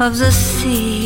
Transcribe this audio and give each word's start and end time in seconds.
of 0.00 0.16
the 0.16 0.30
sea. 0.30 0.97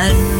and 0.00 0.39